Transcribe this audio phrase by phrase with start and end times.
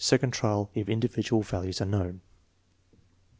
[0.03, 2.21] (Second trial if individual val ues are known.)